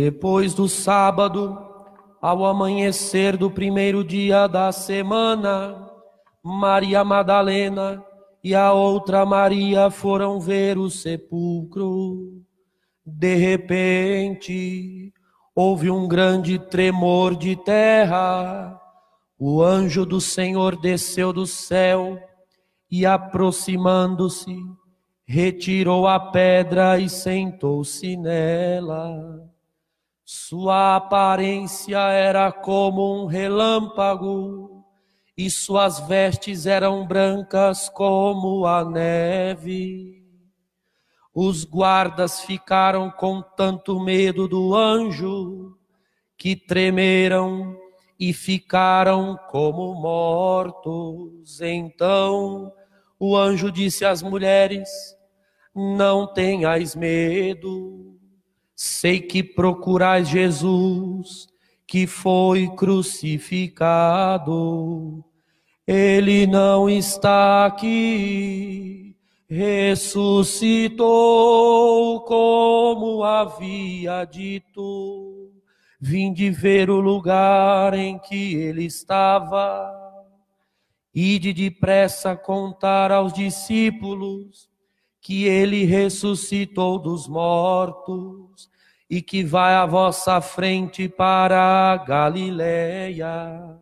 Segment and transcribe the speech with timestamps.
[0.00, 1.58] Depois do sábado,
[2.22, 5.90] ao amanhecer do primeiro dia da semana,
[6.40, 8.00] Maria Madalena
[8.44, 12.40] e a outra Maria foram ver o sepulcro.
[13.04, 15.12] De repente,
[15.52, 18.80] houve um grande tremor de terra.
[19.36, 22.20] O anjo do Senhor desceu do céu
[22.88, 24.56] e, aproximando-se,
[25.26, 29.57] retirou a pedra e sentou-se nela.
[30.30, 34.84] Sua aparência era como um relâmpago
[35.34, 40.22] e suas vestes eram brancas como a neve.
[41.32, 45.74] Os guardas ficaram com tanto medo do anjo
[46.36, 47.74] que tremeram
[48.20, 51.62] e ficaram como mortos.
[51.62, 52.70] Então
[53.18, 54.90] o anjo disse às mulheres:
[55.74, 58.17] Não tenhais medo,
[58.80, 61.48] sei que procurais Jesus,
[61.84, 65.24] que foi crucificado.
[65.84, 69.16] Ele não está aqui,
[69.50, 71.00] ressuscitou
[72.20, 75.50] como havia dito.
[76.00, 79.92] Vim de ver o lugar em que ele estava.
[81.12, 84.68] Ide depressa contar aos discípulos
[85.20, 88.70] que ele ressuscitou dos mortos
[89.10, 93.78] e que vai à vossa frente para a Galileia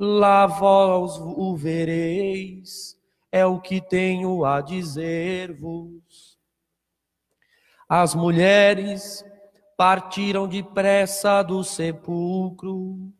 [0.00, 2.98] lá vós o vereis,
[3.30, 6.38] é o que tenho a dizer-vos.
[7.86, 9.22] As mulheres
[9.76, 13.12] partiram depressa do sepulcro,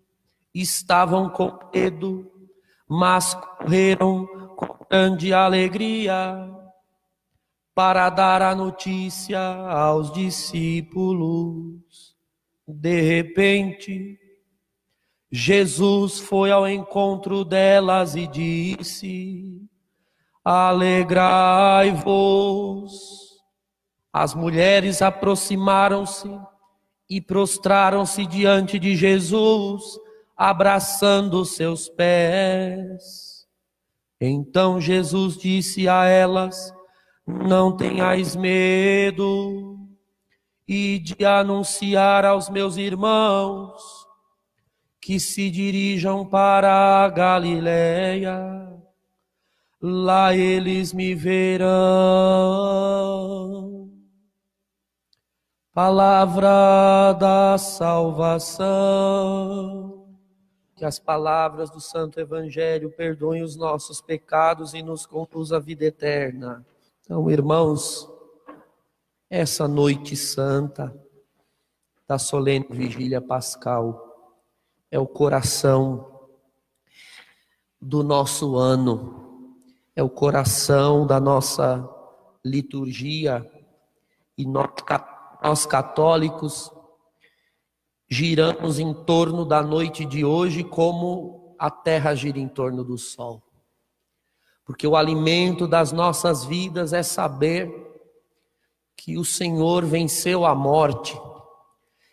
[0.54, 2.32] estavam com medo,
[2.88, 4.26] mas correram
[4.56, 6.48] com grande alegria
[7.74, 12.14] para dar a notícia aos discípulos.
[12.66, 14.18] De repente,
[15.30, 19.62] Jesus foi ao encontro delas e disse:
[20.44, 23.30] Alegrai-vos.
[24.12, 26.28] As mulheres aproximaram-se
[27.08, 29.84] e prostraram-se diante de Jesus,
[30.36, 33.46] abraçando seus pés.
[34.20, 36.72] Então Jesus disse a elas:
[37.26, 39.70] Não tenhais medo,
[40.72, 44.06] e de anunciar aos meus irmãos
[45.00, 48.72] que se dirijam para a Galileia,
[49.82, 51.60] lá eles me verão.
[55.74, 58.68] Palavra da salvação.
[60.76, 65.84] Que as palavras do Santo Evangelho perdoem os nossos pecados e nos conduz à vida
[65.84, 66.64] eterna.
[67.10, 68.08] Então, irmãos,
[69.28, 70.96] essa noite santa
[72.06, 74.38] da solene vigília pascal,
[74.88, 76.28] é o coração
[77.80, 79.58] do nosso ano,
[79.96, 81.84] é o coração da nossa
[82.44, 83.44] liturgia
[84.38, 86.70] e nós católicos
[88.08, 93.49] giramos em torno da noite de hoje como a terra gira em torno do sol.
[94.70, 97.68] Porque o alimento das nossas vidas é saber
[98.96, 101.20] que o Senhor venceu a morte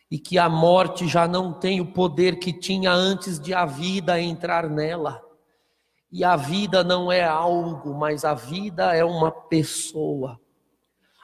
[0.09, 4.19] e que a morte já não tem o poder que tinha antes de a vida
[4.19, 5.23] entrar nela.
[6.11, 10.41] E a vida não é algo, mas a vida é uma pessoa.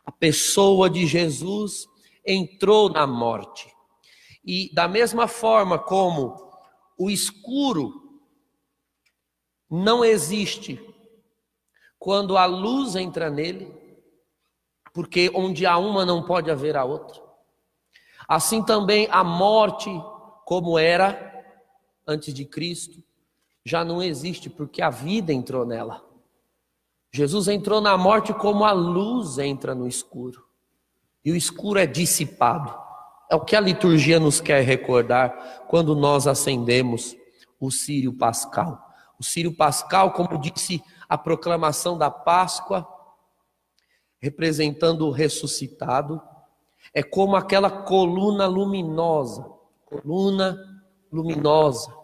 [0.05, 1.87] A pessoa de Jesus
[2.23, 3.73] entrou na morte.
[4.45, 6.35] E da mesma forma como
[6.95, 8.21] o escuro
[9.67, 10.92] não existe
[12.03, 13.73] quando a luz entra nele,
[14.93, 17.21] porque onde há uma não pode haver a outra.
[18.27, 19.89] Assim também a morte,
[20.43, 21.33] como era
[22.05, 23.01] antes de Cristo,
[23.63, 26.03] já não existe porque a vida entrou nela.
[27.09, 30.43] Jesus entrou na morte como a luz entra no escuro.
[31.23, 32.77] E o escuro é dissipado.
[33.31, 37.15] É o que a liturgia nos quer recordar quando nós acendemos
[37.61, 38.89] o Sírio Pascal.
[39.17, 40.83] O Sírio Pascal, como disse
[41.13, 42.87] a proclamação da Páscoa,
[44.19, 46.19] representando o ressuscitado,
[46.91, 49.45] é como aquela coluna luminosa,
[49.85, 50.57] coluna
[51.11, 51.95] luminosa,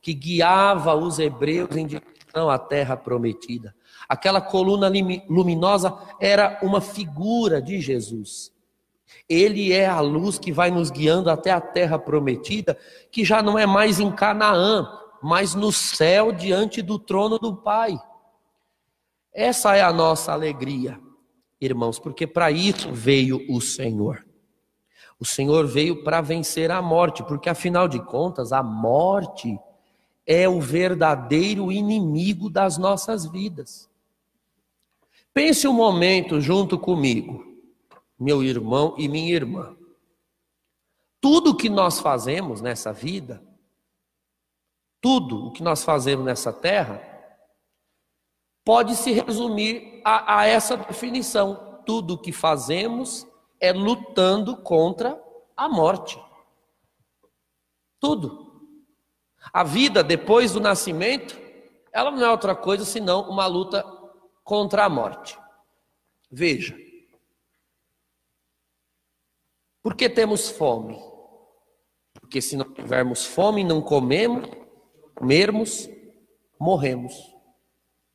[0.00, 3.76] que guiava os hebreus em direção à terra prometida.
[4.08, 4.90] Aquela coluna
[5.28, 8.50] luminosa era uma figura de Jesus.
[9.28, 12.78] Ele é a luz que vai nos guiando até a terra prometida,
[13.12, 14.88] que já não é mais em Canaã,
[15.22, 18.00] mas no céu diante do trono do Pai.
[19.34, 21.00] Essa é a nossa alegria,
[21.60, 24.24] irmãos, porque para isso veio o Senhor.
[25.18, 29.58] O Senhor veio para vencer a morte, porque afinal de contas, a morte
[30.24, 33.90] é o verdadeiro inimigo das nossas vidas.
[35.32, 37.44] Pense um momento junto comigo,
[38.16, 39.76] meu irmão e minha irmã.
[41.20, 43.42] Tudo que nós fazemos nessa vida,
[45.00, 47.13] tudo o que nós fazemos nessa terra,
[48.64, 51.82] pode se resumir a, a essa definição.
[51.84, 53.26] Tudo o que fazemos
[53.60, 55.22] é lutando contra
[55.56, 56.18] a morte.
[58.00, 58.44] Tudo.
[59.52, 61.38] A vida depois do nascimento,
[61.92, 63.84] ela não é outra coisa senão uma luta
[64.42, 65.38] contra a morte.
[66.30, 66.76] Veja.
[69.82, 70.98] Por que temos fome?
[72.14, 74.48] Porque se não tivermos fome não comemos,
[75.14, 75.88] comermos,
[76.58, 77.33] morremos.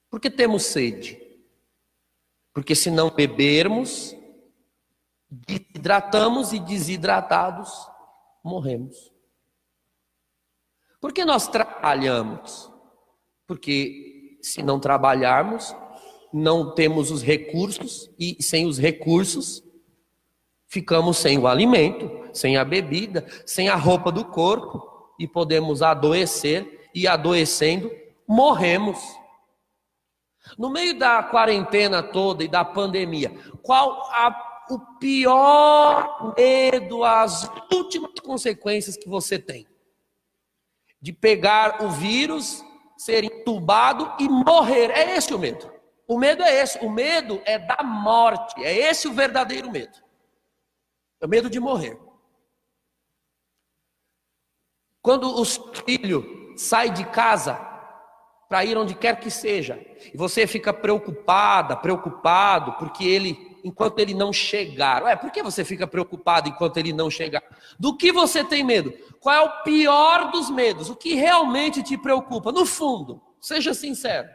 [0.09, 1.21] Por que temos sede?
[2.53, 4.15] Porque se não bebermos,
[5.29, 7.71] desidratamos e desidratados
[8.43, 9.13] morremos.
[10.99, 12.71] Por que nós trabalhamos?
[13.47, 15.75] Porque se não trabalharmos,
[16.33, 19.63] não temos os recursos e sem os recursos
[20.67, 26.89] ficamos sem o alimento, sem a bebida, sem a roupa do corpo e podemos adoecer
[26.93, 27.91] e adoecendo
[28.27, 28.99] morremos.
[30.57, 33.31] No meio da quarentena toda e da pandemia,
[33.61, 39.67] qual a o pior medo, as últimas consequências que você tem.
[41.01, 42.63] De pegar o vírus,
[42.95, 44.91] ser entubado e morrer.
[44.91, 45.71] É esse o medo.
[46.07, 46.77] O medo é esse.
[46.85, 48.63] O medo é da morte.
[48.63, 49.97] É esse o verdadeiro medo.
[51.19, 51.99] É o medo de morrer.
[55.01, 57.55] Quando o filho sai de casa
[58.49, 59.79] para ir onde quer que seja,
[60.11, 65.03] e você fica preocupada, preocupado, porque ele enquanto ele não chegar.
[65.03, 67.43] Ué, por que você fica preocupado enquanto ele não chegar?
[67.77, 68.91] Do que você tem medo?
[69.19, 70.89] Qual é o pior dos medos?
[70.89, 72.51] O que realmente te preocupa?
[72.51, 74.29] No fundo, seja sincero.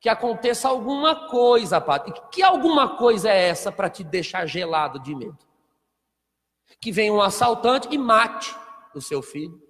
[0.00, 2.12] Que aconteça alguma coisa, Padre.
[2.30, 5.38] Que alguma coisa é essa para te deixar gelado de medo?
[6.80, 8.54] Que venha um assaltante e mate
[8.94, 9.67] o seu filho.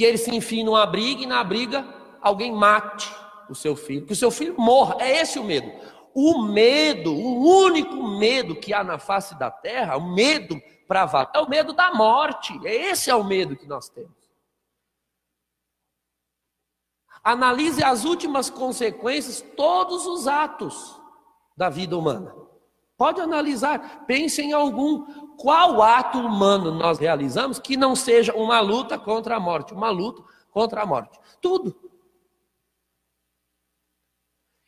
[0.00, 1.86] Que ele se enfie numa briga e na briga
[2.22, 3.14] alguém mate
[3.50, 4.06] o seu filho.
[4.06, 4.96] Que o seu filho morra.
[4.98, 5.70] É esse o medo
[6.14, 11.30] o medo, o único medo que há na face da terra, o medo para valer,
[11.34, 12.58] é o medo da morte.
[12.64, 14.18] Esse é o medo que nós temos.
[17.22, 21.00] Analise as últimas consequências, todos os atos
[21.56, 22.34] da vida humana.
[22.96, 25.29] Pode analisar, pense em algum.
[25.40, 29.72] Qual ato humano nós realizamos que não seja uma luta contra a morte?
[29.72, 31.18] Uma luta contra a morte.
[31.40, 31.74] Tudo.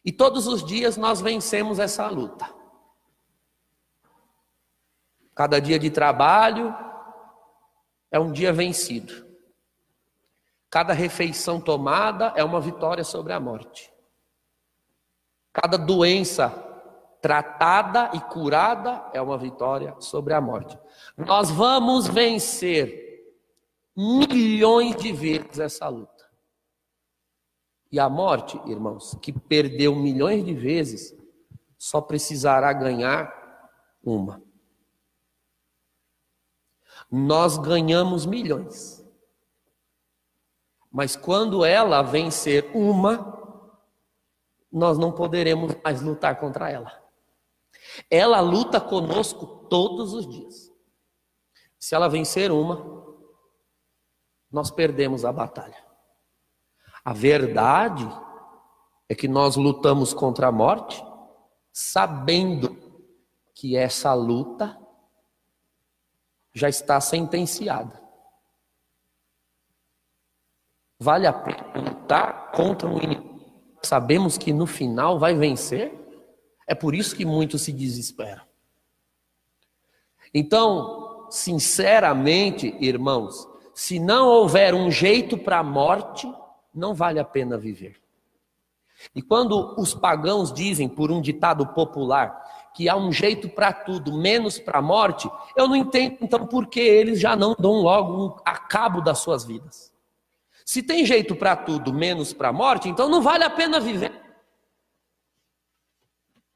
[0.03, 2.51] E todos os dias nós vencemos essa luta.
[5.35, 6.75] Cada dia de trabalho
[8.11, 9.27] é um dia vencido.
[10.71, 13.93] Cada refeição tomada é uma vitória sobre a morte.
[15.53, 16.62] Cada doença
[17.23, 20.77] tratada e curada é uma vitória sobre a morte.
[21.17, 23.01] Nós vamos vencer
[23.97, 26.11] milhões de vezes essa luta.
[27.93, 31.17] E a morte, irmãos, que perdeu milhões de vezes,
[31.79, 33.33] só precisará ganhar
[34.03, 34.43] uma.
[37.09, 39.05] Nós ganhamos milhões.
[40.91, 43.39] Mas quando ela vencer uma,
[44.73, 47.02] nós não poderemos mais lutar contra ela.
[48.11, 50.73] Ela luta conosco todos os dias.
[51.79, 53.03] Se ela vencer uma,
[54.51, 55.83] nós perdemos a batalha.
[57.05, 58.09] A verdade
[59.09, 61.05] é que nós lutamos contra a morte,
[61.73, 62.77] sabendo
[63.55, 64.79] que essa luta
[66.55, 68.01] já está sentenciada.
[70.99, 73.41] Vale a pena lutar contra um inimigo?
[73.83, 76.02] Sabemos que no final vai vencer?
[76.67, 78.43] É por isso que muitos se desesperam.
[80.35, 86.33] Então, sinceramente, irmãos, se não houver um jeito para a morte,
[86.75, 88.01] não vale a pena viver.
[89.15, 92.41] E quando os pagãos dizem, por um ditado popular,
[92.75, 96.67] que há um jeito para tudo, menos para a morte, eu não entendo então por
[96.67, 99.93] que eles já não dão logo um, a cabo das suas vidas.
[100.65, 104.22] Se tem jeito para tudo, menos para a morte, então não vale a pena viver.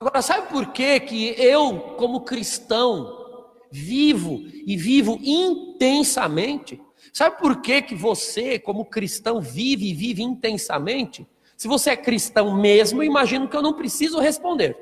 [0.01, 6.81] Agora, sabe por que, que eu, como cristão, vivo e vivo intensamente
[7.17, 11.27] Sabe por que, que você, como cristão, vive e vive intensamente?
[11.57, 14.77] Se você é cristão mesmo, imagino que eu não preciso responder.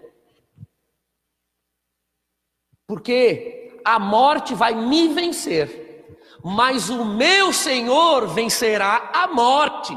[2.88, 9.96] Porque a morte vai me vencer, mas o meu Senhor vencerá a morte.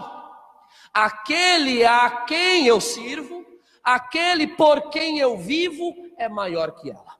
[0.93, 3.43] Aquele a quem eu sirvo,
[3.87, 7.15] aquele por quem eu vivo, é maior que ela.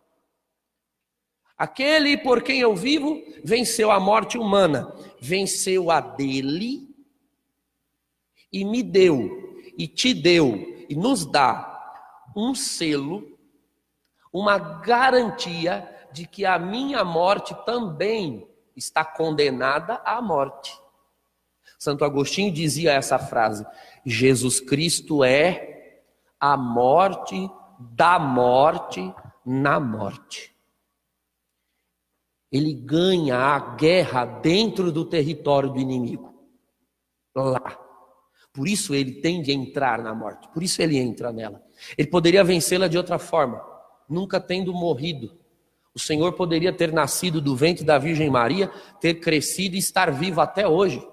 [1.58, 6.94] Aquele por quem eu vivo venceu a morte humana, venceu a dele
[8.52, 11.74] e me deu, e te deu, e nos dá
[12.36, 13.40] um selo,
[14.32, 18.46] uma garantia de que a minha morte também
[18.76, 20.78] está condenada à morte.
[21.80, 23.66] Santo Agostinho dizia essa frase:
[24.06, 25.77] Jesus Cristo é
[26.40, 29.14] a morte da morte
[29.46, 30.56] na morte.
[32.52, 36.34] Ele ganha a guerra dentro do território do inimigo.
[37.36, 37.78] Lá.
[38.54, 41.62] Por isso ele tem de entrar na morte, por isso ele entra nela.
[41.96, 43.62] Ele poderia vencê-la de outra forma,
[44.10, 45.38] nunca tendo morrido.
[45.94, 50.42] O Senhor poderia ter nascido do ventre da Virgem Maria, ter crescido e estar vivo
[50.42, 51.08] até hoje.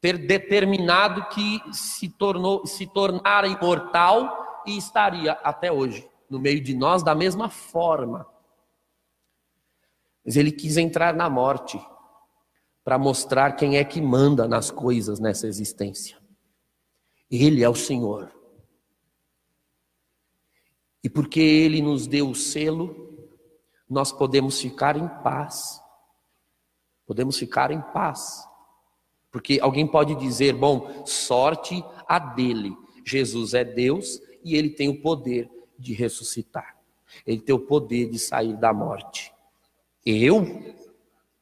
[0.00, 6.74] Ter determinado que se tornou se tornara imortal e estaria até hoje no meio de
[6.74, 8.26] nós da mesma forma.
[10.24, 11.80] Mas ele quis entrar na morte
[12.84, 16.16] para mostrar quem é que manda nas coisas nessa existência.
[17.30, 18.32] Ele é o Senhor.
[21.02, 23.28] E porque ele nos deu o selo,
[23.88, 25.80] nós podemos ficar em paz.
[27.06, 28.46] Podemos ficar em paz.
[29.30, 32.76] Porque alguém pode dizer, bom, sorte a dele.
[33.04, 36.76] Jesus é Deus e ele tem o poder de ressuscitar.
[37.26, 39.32] Ele tem o poder de sair da morte.
[40.04, 40.74] Eu?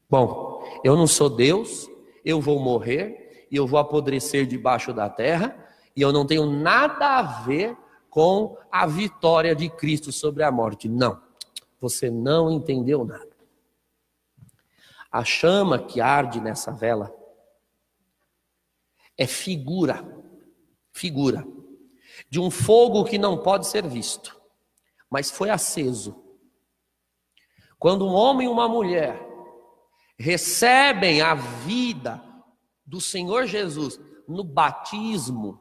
[0.09, 1.88] Bom, eu não sou Deus,
[2.25, 5.57] eu vou morrer e eu vou apodrecer debaixo da terra
[5.95, 7.76] e eu não tenho nada a ver
[8.11, 10.88] com a vitória de Cristo sobre a morte.
[10.88, 11.21] Não,
[11.80, 13.28] você não entendeu nada.
[15.11, 17.14] A chama que arde nessa vela
[19.19, 20.07] é figura,
[20.93, 21.47] figura,
[22.31, 24.41] de um fogo que não pode ser visto,
[25.11, 26.29] mas foi aceso
[27.79, 29.25] quando um homem e uma mulher
[30.19, 32.23] recebem a vida
[32.85, 35.61] do Senhor Jesus no batismo,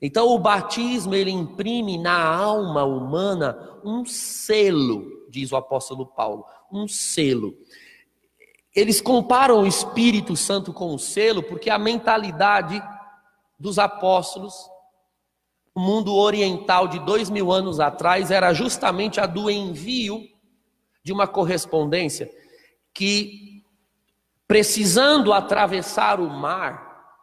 [0.00, 6.88] então o batismo ele imprime na alma humana um selo, diz o apóstolo Paulo, um
[6.88, 7.54] selo.
[8.76, 12.82] Eles comparam o Espírito Santo com o selo porque a mentalidade
[13.58, 14.54] dos apóstolos,
[15.74, 20.20] o mundo oriental de dois mil anos atrás, era justamente a do envio
[21.02, 22.30] de uma correspondência
[22.92, 23.64] que,
[24.46, 27.16] precisando atravessar o mar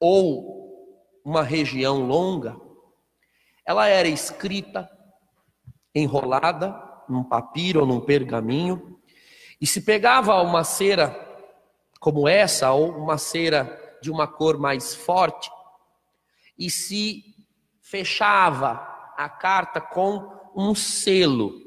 [0.00, 2.56] ou uma região longa,
[3.66, 4.88] ela era escrita,
[5.94, 6.74] enrolada
[7.06, 8.95] num papiro ou num pergaminho,
[9.60, 11.22] e se pegava uma cera
[12.00, 15.50] como essa, ou uma cera de uma cor mais forte,
[16.58, 17.24] e se
[17.80, 18.72] fechava
[19.16, 21.66] a carta com um selo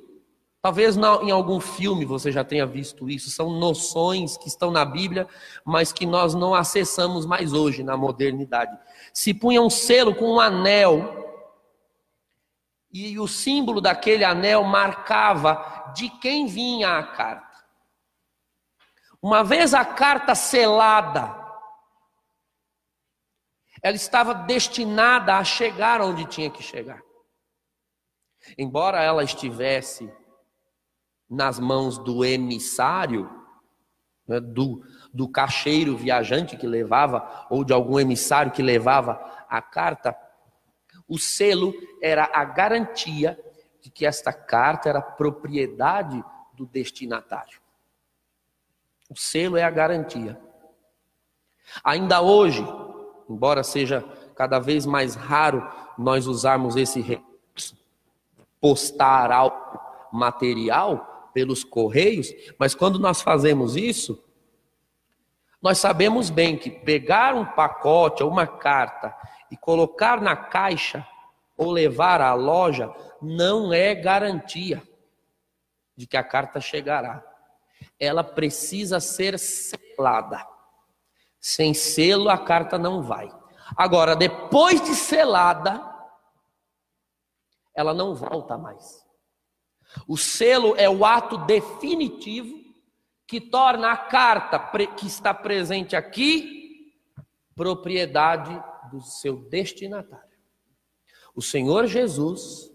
[0.62, 3.30] Talvez em algum filme você já tenha visto isso.
[3.30, 5.26] São noções que estão na Bíblia,
[5.64, 8.78] mas que nós não acessamos mais hoje na modernidade.
[9.14, 11.16] Se punha um selo com um anel,
[12.92, 17.49] e o símbolo daquele anel marcava de quem vinha a carta.
[19.22, 21.38] Uma vez a carta selada,
[23.82, 27.02] ela estava destinada a chegar onde tinha que chegar.
[28.58, 30.12] Embora ela estivesse
[31.30, 33.30] nas mãos do emissário,
[34.28, 34.84] né, do,
[35.14, 39.14] do cacheiro viajante que levava, ou de algum emissário que levava
[39.50, 40.18] a carta,
[41.08, 43.38] o selo era a garantia
[43.82, 46.24] de que esta carta era propriedade
[46.54, 47.60] do destinatário.
[49.10, 50.40] O selo é a garantia.
[51.84, 52.66] Ainda hoje,
[53.30, 54.04] embora seja
[54.36, 57.78] cada vez mais raro nós usarmos esse recurso,
[58.62, 59.80] postar algo
[60.12, 64.24] material, pelos correios, mas quando nós fazemos isso,
[65.62, 69.16] nós sabemos bem que pegar um pacote ou uma carta
[69.52, 71.06] e colocar na caixa
[71.58, 74.82] ou levar à loja não é garantia
[75.96, 77.24] de que a carta chegará.
[78.00, 80.46] Ela precisa ser selada.
[81.40, 83.30] Sem selo a carta não vai.
[83.76, 85.86] Agora, depois de selada,
[87.76, 89.06] ela não volta mais.
[90.08, 92.58] O selo é o ato definitivo
[93.28, 94.60] que torna a carta
[94.98, 96.60] que está presente aqui
[97.56, 98.58] propriedade
[98.90, 100.40] do seu destinatário.
[101.36, 102.72] O Senhor Jesus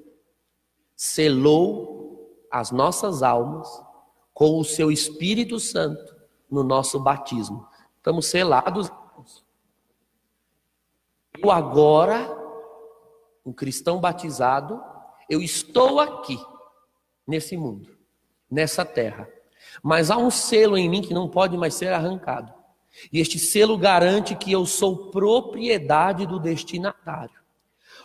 [0.95, 3.69] selou as nossas almas
[4.35, 6.15] com o seu Espírito Santo
[6.51, 7.67] no nosso batismo.
[7.97, 8.93] Estamos selados.
[11.39, 12.29] Eu agora,
[13.47, 14.83] um cristão batizado,
[15.31, 16.39] eu estou aqui,
[17.27, 17.97] nesse mundo,
[18.51, 19.29] nessa terra.
[19.83, 22.53] Mas há um selo em mim que não pode mais ser arrancado.
[23.13, 27.45] E este selo garante que eu sou propriedade do destinatário.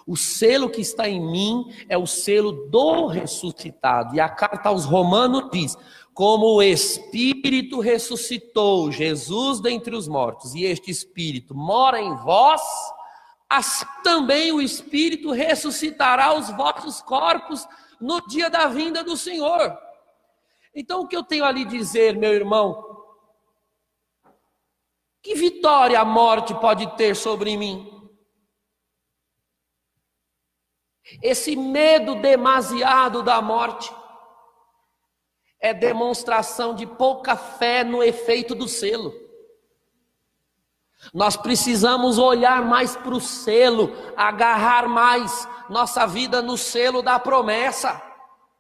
[0.08, 4.16] O selo que está em mim é o selo do ressuscitado.
[4.16, 5.78] E a carta aos Romanos diz:
[6.20, 12.62] como o Espírito ressuscitou Jesus dentre os mortos, e este Espírito mora em vós,
[13.50, 17.66] assim também o Espírito ressuscitará os vossos corpos
[18.02, 19.80] no dia da vinda do Senhor.
[20.76, 23.02] Então, o que eu tenho ali dizer, meu irmão?
[25.24, 28.12] Que vitória a morte pode ter sobre mim?
[31.24, 33.98] Esse medo demasiado da morte
[35.60, 39.14] é demonstração de pouca fé no efeito do selo.
[41.14, 48.02] Nós precisamos olhar mais para o selo, agarrar mais nossa vida no selo da promessa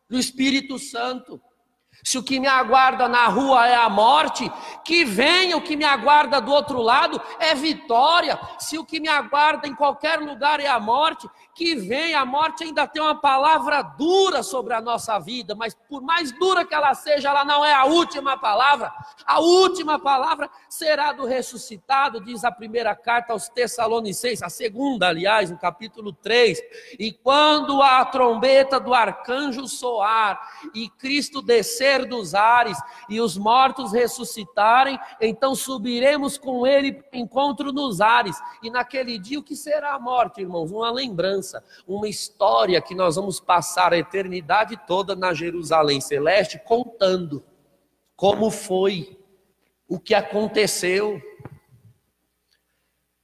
[0.09, 1.41] do Espírito Santo.
[2.03, 4.49] Se o que me aguarda na rua é a morte,
[4.85, 8.39] que venha o que me aguarda do outro lado é vitória.
[8.57, 12.63] Se o que me aguarda em qualquer lugar é a morte, que venha a morte
[12.63, 16.93] ainda tem uma palavra dura sobre a nossa vida, mas por mais dura que ela
[16.93, 18.93] seja, ela não é a última palavra.
[19.25, 25.51] A última palavra será do ressuscitado, diz a primeira carta aos Tessalonicenses, a segunda, aliás,
[25.51, 26.59] no capítulo 3.
[26.97, 30.39] E quando a trombeta do arcanjo soar
[30.73, 32.77] e Cristo descer descer dos ares
[33.09, 38.37] e os mortos ressuscitarem, então subiremos com ele encontro nos ares.
[38.61, 40.71] E naquele dia, o que será a morte, irmãos?
[40.71, 47.43] Uma lembrança, uma história que nós vamos passar a eternidade toda na Jerusalém Celeste contando
[48.15, 49.17] como foi,
[49.87, 51.21] o que aconteceu.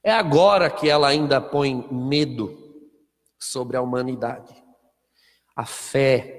[0.02, 2.56] É agora que ela ainda põe medo
[3.38, 4.54] sobre a humanidade.
[5.54, 6.35] A fé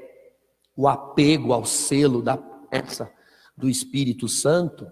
[0.77, 3.11] o apego ao selo da promessa
[3.57, 4.89] do Espírito Santo,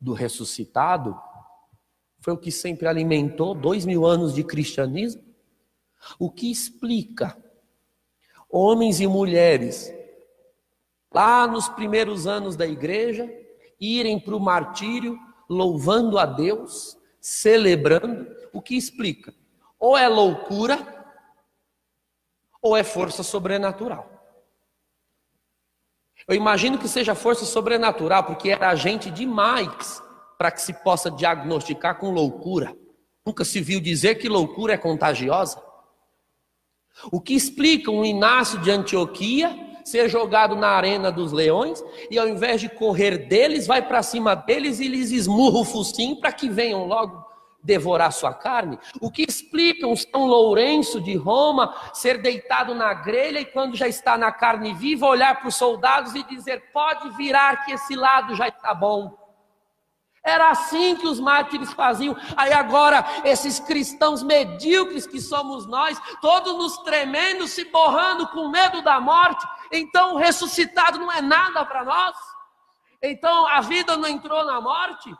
[0.00, 1.14] do ressuscitado,
[2.20, 5.22] foi o que sempre alimentou dois mil anos de cristianismo.
[6.18, 7.36] O que explica
[8.48, 9.92] homens e mulheres,
[11.14, 13.30] lá nos primeiros anos da igreja,
[13.78, 15.18] irem para o martírio,
[15.48, 19.34] louvando a Deus, celebrando, o que explica?
[19.78, 20.78] Ou é loucura,
[22.62, 24.15] ou é força sobrenatural.
[26.28, 30.02] Eu imagino que seja força sobrenatural, porque era gente demais
[30.36, 32.76] para que se possa diagnosticar com loucura.
[33.24, 35.62] Nunca se viu dizer que loucura é contagiosa.
[37.12, 42.26] O que explica um Inácio de Antioquia ser jogado na arena dos leões e ao
[42.26, 46.48] invés de correr deles, vai para cima deles e lhes esmurra o focinho para que
[46.48, 47.24] venham logo
[47.66, 48.78] devorar sua carne?
[49.00, 53.88] O que explica um São Lourenço de Roma ser deitado na grelha e quando já
[53.88, 58.34] está na carne viva, olhar para os soldados e dizer: pode virar que esse lado
[58.36, 59.26] já está bom.
[60.22, 62.16] Era assim que os mártires faziam.
[62.36, 68.82] Aí agora, esses cristãos medíocres que somos nós, todos nos tremendo, se borrando com medo
[68.82, 69.46] da morte.
[69.70, 72.16] Então o ressuscitado não é nada para nós.
[73.00, 75.14] Então a vida não entrou na morte.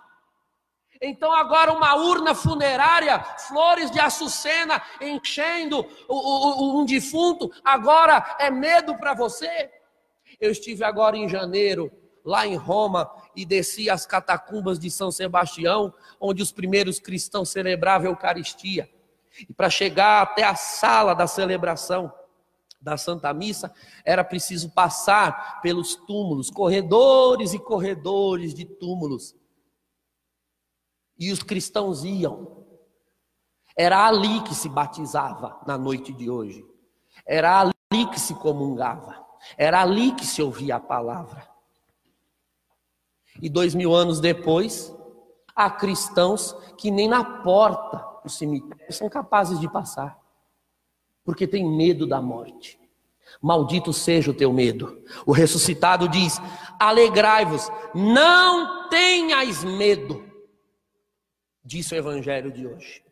[1.00, 9.14] Então, agora, uma urna funerária, flores de açucena enchendo um defunto, agora é medo para
[9.14, 9.70] você.
[10.40, 11.90] Eu estive agora em janeiro,
[12.24, 18.08] lá em Roma, e desci as catacumbas de São Sebastião, onde os primeiros cristãos celebravam
[18.08, 18.90] a Eucaristia.
[19.48, 22.12] E para chegar até a sala da celebração
[22.80, 23.72] da Santa Missa,
[24.04, 29.34] era preciso passar pelos túmulos, corredores e corredores de túmulos.
[31.18, 32.64] E os cristãos iam.
[33.76, 36.64] Era ali que se batizava na noite de hoje.
[37.26, 39.24] Era ali que se comungava.
[39.56, 41.46] Era ali que se ouvia a palavra.
[43.40, 44.94] E dois mil anos depois,
[45.54, 50.18] há cristãos que nem na porta do cemitério são capazes de passar,
[51.22, 52.80] porque têm medo da morte.
[53.42, 55.02] Maldito seja o teu medo.
[55.26, 56.40] O ressuscitado diz:
[56.80, 60.25] alegrai-vos, não tenhais medo
[61.66, 63.04] disse o Evangelho de hoje.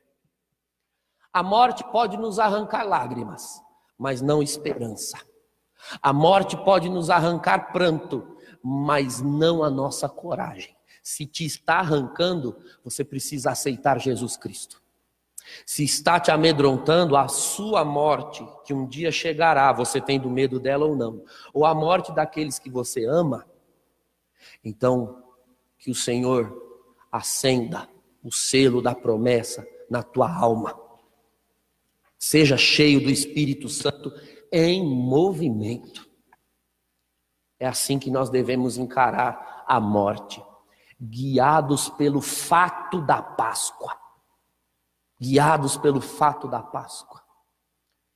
[1.32, 3.60] A morte pode nos arrancar lágrimas,
[3.98, 5.18] mas não esperança.
[6.00, 10.74] A morte pode nos arrancar pranto, mas não a nossa coragem.
[11.02, 14.80] Se te está arrancando, você precisa aceitar Jesus Cristo.
[15.66, 20.86] Se está te amedrontando, a sua morte, que um dia chegará, você tendo medo dela
[20.86, 23.44] ou não, ou a morte daqueles que você ama,
[24.62, 25.22] Então,
[25.78, 26.62] que o Senhor
[27.10, 27.88] acenda
[28.24, 30.80] o selo da promessa na tua alma.
[32.18, 34.10] Seja cheio do Espírito Santo
[34.50, 36.08] em movimento.
[37.60, 40.42] É assim que nós devemos encarar a morte,
[41.00, 43.94] guiados pelo fato da Páscoa.
[45.20, 47.22] Guiados pelo fato da Páscoa.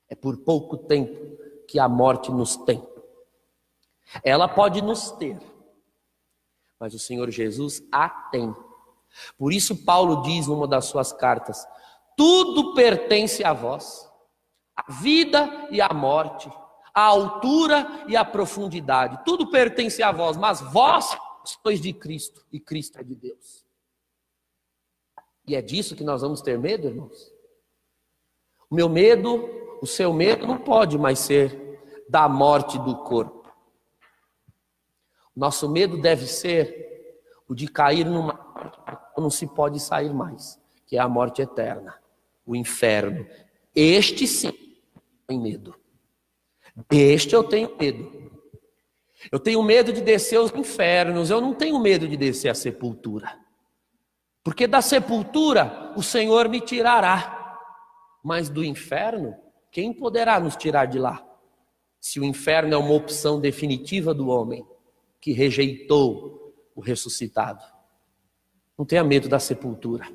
[0.08, 2.82] É por pouco tempo que a morte nos tem.
[4.24, 5.38] Ela pode nos ter,
[6.80, 8.54] mas o Senhor Jesus a tem.
[9.36, 11.66] Por isso, Paulo diz numa das suas cartas:
[12.16, 14.08] tudo pertence a vós,
[14.76, 16.50] a vida e a morte,
[16.94, 22.58] a altura e a profundidade, tudo pertence a vós, mas vós sois de Cristo e
[22.58, 23.64] Cristo é de Deus.
[25.46, 27.32] E é disso que nós vamos ter medo, irmãos?
[28.68, 29.48] O meu medo,
[29.80, 33.50] o seu medo não pode mais ser da morte do corpo.
[35.34, 36.88] Nosso medo deve ser
[37.48, 38.34] o de cair numa
[39.16, 41.94] não se pode sair mais, que é a morte eterna,
[42.46, 43.26] o inferno.
[43.74, 44.52] Este sim
[45.26, 45.74] tem medo.
[46.90, 48.30] Este eu tenho medo.
[49.32, 53.36] Eu tenho medo de descer os infernos, eu não tenho medo de descer a sepultura.
[54.44, 57.58] Porque da sepultura o Senhor me tirará,
[58.22, 59.36] mas do inferno,
[59.70, 61.24] quem poderá nos tirar de lá?
[62.00, 64.64] Se o inferno é uma opção definitiva do homem
[65.20, 67.62] que rejeitou o ressuscitado.
[68.78, 70.08] Não tenha medo da sepultura,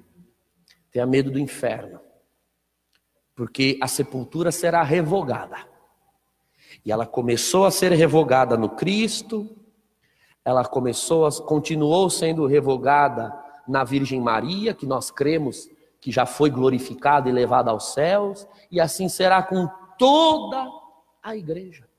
[0.90, 2.00] tenha medo do inferno,
[3.36, 5.68] porque a sepultura será revogada.
[6.86, 9.54] E ela começou a ser revogada no Cristo,
[10.46, 17.28] ela começou, continuou sendo revogada na Virgem Maria, que nós cremos que já foi glorificada
[17.28, 20.70] e levada aos céus, e assim será com toda
[21.22, 21.90] a igreja.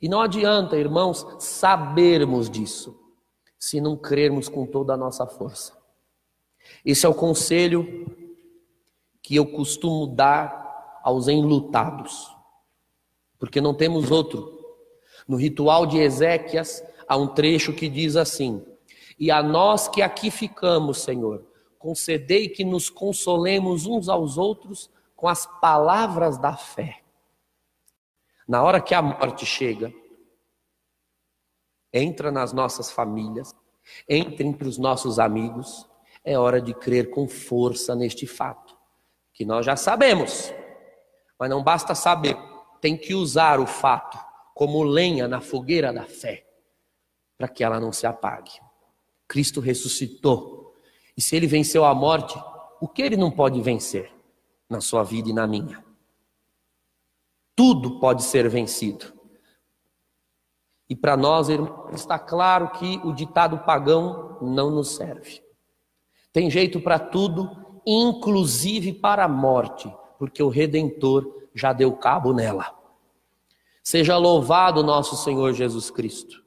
[0.00, 3.05] E não adianta, irmãos, sabermos disso,
[3.58, 5.76] se não crermos com toda a nossa força.
[6.84, 8.06] Esse é o conselho
[9.22, 12.34] que eu costumo dar aos enlutados,
[13.38, 14.56] porque não temos outro.
[15.26, 18.64] No ritual de Ezequias, há um trecho que diz assim:
[19.18, 21.44] E a nós que aqui ficamos, Senhor,
[21.78, 27.02] concedei que nos consolemos uns aos outros com as palavras da fé
[28.46, 29.92] na hora que a morte chega,
[31.96, 33.54] entra nas nossas famílias,
[34.08, 35.88] entra entre os nossos amigos,
[36.24, 38.76] é hora de crer com força neste fato,
[39.32, 40.52] que nós já sabemos,
[41.38, 42.36] mas não basta saber,
[42.80, 44.18] tem que usar o fato
[44.54, 46.46] como lenha na fogueira da fé,
[47.36, 48.52] para que ela não se apague.
[49.28, 50.74] Cristo ressuscitou,
[51.16, 52.38] e se ele venceu a morte,
[52.80, 54.12] o que ele não pode vencer
[54.68, 55.84] na sua vida e na minha?
[57.54, 59.15] Tudo pode ser vencido.
[60.88, 61.48] E para nós,
[61.92, 65.42] está claro que o ditado pagão não nos serve.
[66.32, 67.50] Tem jeito para tudo,
[67.84, 72.74] inclusive para a morte, porque o Redentor já deu cabo nela.
[73.82, 76.45] Seja louvado nosso Senhor Jesus Cristo.